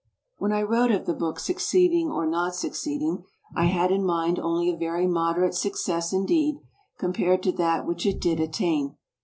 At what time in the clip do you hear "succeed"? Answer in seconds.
2.55-3.03